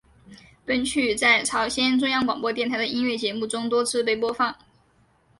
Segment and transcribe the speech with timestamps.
[0.65, 4.55] 本曲在朝鲜中央广播电台的音乐节目中多次被播放。